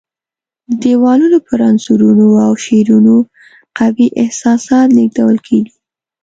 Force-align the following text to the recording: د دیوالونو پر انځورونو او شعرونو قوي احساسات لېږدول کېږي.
د 0.67 0.71
دیوالونو 0.83 1.37
پر 1.47 1.59
انځورونو 1.69 2.27
او 2.45 2.51
شعرونو 2.65 3.15
قوي 3.79 4.07
احساسات 4.23 4.87
لېږدول 4.97 5.37
کېږي. 5.47 5.75